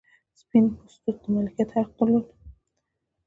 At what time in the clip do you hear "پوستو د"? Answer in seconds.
0.75-1.23